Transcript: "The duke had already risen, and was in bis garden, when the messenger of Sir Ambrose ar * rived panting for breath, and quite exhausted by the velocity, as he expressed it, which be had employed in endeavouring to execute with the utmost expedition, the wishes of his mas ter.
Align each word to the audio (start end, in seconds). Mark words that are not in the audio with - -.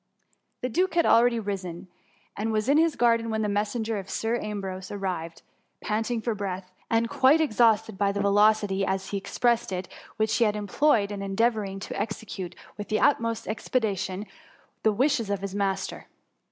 "The 0.63 0.69
duke 0.69 0.95
had 0.95 1.05
already 1.05 1.39
risen, 1.39 1.87
and 2.35 2.51
was 2.51 2.67
in 2.67 2.77
bis 2.77 2.95
garden, 2.95 3.29
when 3.29 3.43
the 3.43 3.47
messenger 3.47 3.99
of 3.99 4.09
Sir 4.09 4.35
Ambrose 4.41 4.89
ar 4.89 4.97
* 4.97 4.97
rived 4.97 5.43
panting 5.79 6.21
for 6.23 6.33
breath, 6.33 6.71
and 6.89 7.07
quite 7.07 7.39
exhausted 7.39 7.99
by 7.99 8.11
the 8.11 8.19
velocity, 8.19 8.83
as 8.83 9.09
he 9.09 9.17
expressed 9.17 9.71
it, 9.71 9.87
which 10.17 10.39
be 10.39 10.45
had 10.45 10.55
employed 10.55 11.11
in 11.11 11.21
endeavouring 11.21 11.79
to 11.81 12.01
execute 12.01 12.55
with 12.79 12.87
the 12.87 12.99
utmost 12.99 13.47
expedition, 13.47 14.25
the 14.81 14.91
wishes 14.91 15.29
of 15.29 15.41
his 15.41 15.53
mas 15.53 15.85
ter. 15.85 16.07